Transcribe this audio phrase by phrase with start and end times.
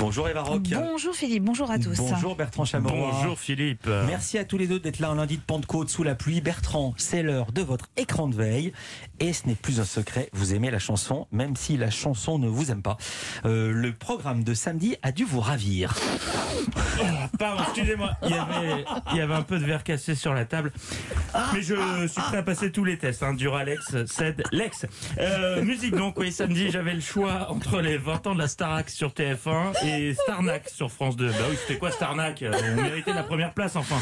[0.00, 0.62] Bonjour Eva Rock.
[0.72, 1.98] Bonjour Philippe, bonjour à tous.
[1.98, 3.10] Bonjour Bertrand Chameroy.
[3.12, 3.86] Bonjour Philippe.
[4.06, 6.40] Merci à tous les deux d'être là un lundi de Pentecôte sous la pluie.
[6.40, 8.72] Bertrand, c'est l'heure de votre écran de veille.
[9.20, 12.48] Et ce n'est plus un secret, vous aimez la chanson, même si la chanson ne
[12.48, 12.96] vous aime pas.
[13.44, 15.94] Euh, le programme de samedi a dû vous ravir.
[16.98, 17.04] Oh,
[17.38, 18.12] pardon, excusez-moi.
[18.22, 20.72] Il y, avait, il y avait un peu de verre cassé sur la table.
[21.52, 23.22] Mais je suis prêt à passer tous les tests.
[23.22, 23.34] Hein.
[23.34, 24.86] Duralex, CED, Lex.
[25.18, 28.88] Euh, musique donc, oui, samedi, j'avais le choix entre les 20 ans de la Starac
[28.88, 31.28] sur TF1 et Starnac sur France 2.
[31.28, 34.00] Bah oui, c'était quoi Starnac On méritait la première place, enfin.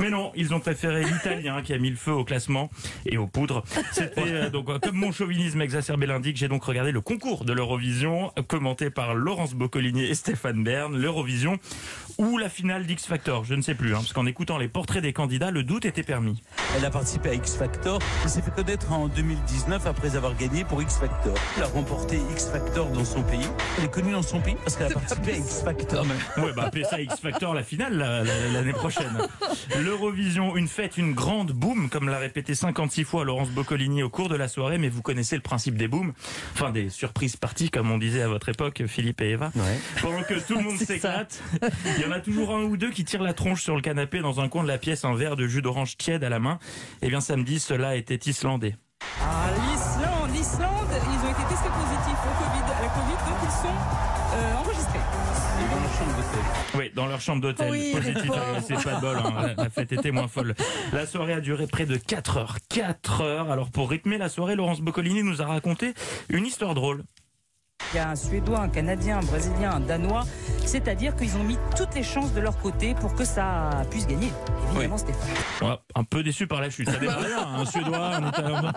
[0.00, 2.70] Mais non, ils ont préféré l'italien qui a mis le feu au classement
[3.06, 3.64] et aux poudres.
[3.92, 7.52] C'était euh, donc euh, comme mon chauvinisme exacerbé l'indique, j'ai donc regardé le concours de
[7.52, 11.58] l'Eurovision commenté par Laurence Boccolini et Stéphane Bern, l'Eurovision
[12.18, 15.02] ou la finale d'X Factor, je ne sais plus, hein, parce qu'en écoutant les portraits
[15.02, 16.42] des candidats, le doute était permis.
[16.76, 20.64] Elle a participé à X Factor et s'est fait connaître en 2019 après avoir gagné
[20.64, 21.34] pour X Factor.
[21.56, 23.46] Elle a remporté X Factor dans son pays.
[23.78, 26.04] Elle est connue dans son pays parce qu'elle a participé à X Factor.
[26.38, 29.16] Ouais, bah appelez ça X Factor la finale la- la- l'année prochaine.
[29.88, 34.28] L'Eurovision, une fête, une grande boum, comme l'a répété 56 fois Laurence Boccolini au cours
[34.28, 36.12] de la soirée, mais vous connaissez le principe des booms,
[36.52, 39.50] enfin des surprises parties, comme on disait à votre époque, Philippe et Eva.
[39.56, 39.80] Ouais.
[40.02, 41.42] Pendant que tout le monde s'éclate,
[41.96, 44.18] il y en a toujours un ou deux qui tirent la tronche sur le canapé
[44.18, 46.58] dans un coin de la pièce, un verre de jus d'orange tiède à la main.
[47.00, 48.76] Et bien samedi, cela était islandais.
[49.22, 49.48] Ah,
[51.62, 53.74] testés positifs au Covid, à la Covid, donc ils sont
[54.34, 55.00] euh, enregistrés.
[56.76, 57.70] Oui, dans leur chambre d'hôtel.
[57.70, 58.34] Oui, Positif, bon.
[58.34, 59.16] euh, c'est pas de bol.
[59.18, 59.32] hein.
[59.56, 60.54] La, la fête était moins folle.
[60.92, 62.56] La soirée a duré près de 4 heures.
[62.68, 63.50] 4 heures.
[63.50, 65.94] Alors pour rythmer la soirée, Laurence Boccolini nous a raconté
[66.28, 67.02] une histoire drôle.
[67.92, 70.24] Il y a un Suédois, un Canadien, un Brésilien, un Danois,
[70.66, 74.30] c'est-à-dire qu'ils ont mis toutes les chances de leur côté pour que ça puisse gagner.
[74.72, 75.28] Évidemment, Stéphane.
[75.62, 76.90] Ouais, un peu déçu par la chute.
[76.90, 78.72] Ça démarre bien, un Suédois, un Italien.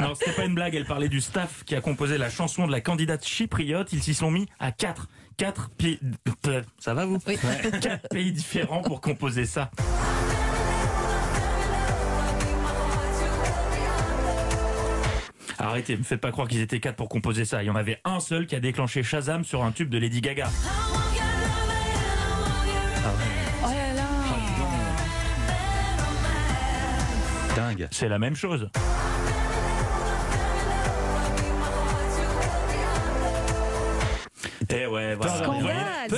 [0.00, 0.74] Non, c'était pas une blague.
[0.76, 3.92] Elle parlait du staff qui a composé la chanson de la candidate chypriote.
[3.92, 5.08] Ils s'y sont mis à 4.
[5.38, 5.98] 4 pays.
[6.46, 7.36] euh, Ça va vous Oui.
[7.82, 9.70] Quatre pays différents pour composer ça.
[15.76, 17.62] Arrêtez, me faites pas croire qu'ils étaient quatre pour composer ça.
[17.62, 20.22] Il y en avait un seul qui a déclenché Shazam sur un tube de Lady
[20.22, 20.48] Gaga.
[23.62, 24.02] Oh là là
[27.54, 27.88] Dingue.
[27.90, 28.70] C'est la même chose.
[34.70, 35.36] Eh ouais, voilà.
[35.36, 36.10] Scandale,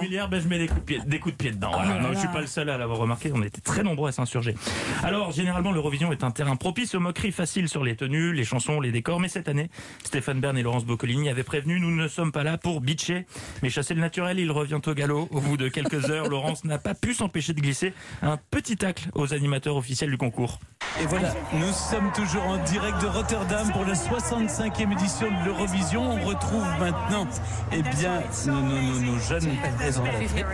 [0.00, 1.70] ben, je mets des coups de pied, des coups de pied dedans.
[1.72, 1.94] Oh Voilà.
[1.96, 2.14] là Non, là.
[2.14, 3.30] je suis pas le seul à l'avoir remarqué.
[3.34, 4.54] On était très nombreux à s'insurger.
[5.02, 8.80] Alors, généralement, l'Eurovision est un terrain propice aux moqueries faciles sur les tenues, les chansons,
[8.80, 9.20] les décors.
[9.20, 9.70] Mais cette année,
[10.04, 13.26] Stéphane Bern et Laurence Boccolini avaient prévenu, nous ne sommes pas là pour bitcher.
[13.62, 15.28] Mais chasser le naturel, il revient au galop.
[15.30, 17.92] Au bout de quelques heures, Laurence n'a pas pu s'empêcher de glisser
[18.22, 20.58] un petit tacle aux animateurs officiels du concours.
[21.00, 26.02] Et voilà, nous sommes toujours en direct de Rotterdam pour la 65e édition de l'Eurovision.
[26.12, 27.26] On retrouve maintenant,
[27.72, 29.48] eh bien, nos, nos- nos- nos jeunes.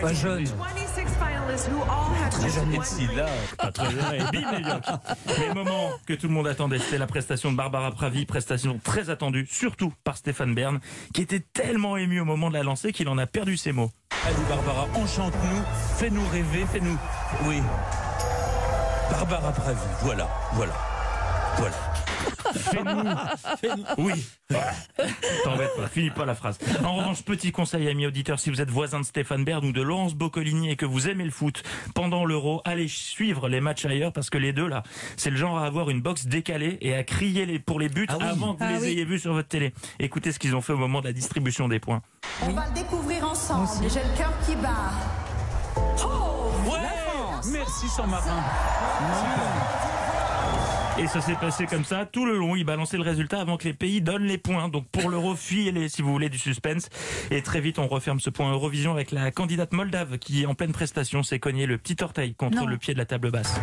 [0.01, 0.45] Pas jeune.
[2.31, 2.73] Très jeunes.
[2.73, 3.25] Et si là,
[3.57, 4.17] Pas très vrai.
[4.19, 4.83] Et bim, les diocs.
[5.27, 8.79] Mais le moment que tout le monde attendait, c'était la prestation de Barbara Pravi, prestation
[8.83, 10.79] très attendue, surtout par Stéphane Bern,
[11.13, 13.91] qui était tellement ému au moment de la lancer qu'il en a perdu ses mots.
[14.25, 15.63] allez Barbara, enchante-nous,
[15.97, 16.97] fais-nous rêver, fais-nous.
[17.45, 17.61] Oui.
[19.11, 20.73] Barbara Pravi, voilà, voilà,
[21.57, 21.75] voilà.
[22.53, 23.83] Fais-nous.
[23.97, 24.25] Oui.
[24.49, 24.71] Voilà.
[25.43, 26.57] T'embête pas, finis pas la phrase.
[26.83, 29.81] En revanche, petit conseil, amis auditeurs, si vous êtes voisin de Stéphane Bern ou de
[29.81, 34.11] Laurence Boccolini et que vous aimez le foot pendant l'Euro, allez suivre les matchs ailleurs
[34.13, 34.83] parce que les deux là,
[35.17, 38.07] c'est le genre à avoir une box décalée et à crier les- pour les buts
[38.09, 38.25] Ah oui.
[38.25, 38.87] avant que vous Ah les oui.
[38.89, 39.73] ayez vus sur votre télé.
[39.99, 42.01] Écoutez ce qu'ils ont fait au moment de la distribution des points.
[42.41, 43.67] On va le découvrir ensemble.
[43.81, 44.91] J'ai le cœur qui bat.
[46.65, 48.43] Ouais, merci Saint-Marin.
[50.97, 52.55] Et ça s'est passé comme ça tout le long.
[52.55, 54.67] Ils balançaient le résultat avant que les pays donnent les points.
[54.69, 56.89] Donc pour l'euro, fuyez-les si vous voulez du suspense.
[57.31, 60.73] Et très vite, on referme ce point Eurovision avec la candidate moldave qui, en pleine
[60.73, 62.65] prestation, s'est cogné le petit orteil contre Non.
[62.65, 63.59] le pied de la table basse.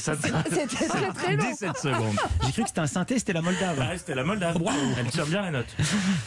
[0.00, 2.16] Ça C'était très très long 17 secondes.
[2.46, 3.78] J'ai cru que c'était un synthé, c'était la Moldave.
[3.80, 4.56] Ah, c'était la Moldave.
[4.98, 5.76] Elle tire bien la note.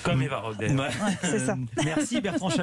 [0.04, 0.44] Comme Eva.
[0.60, 0.68] Ouais.
[1.22, 1.56] C'est ça.
[1.84, 2.62] Merci Bertrand Chameroy.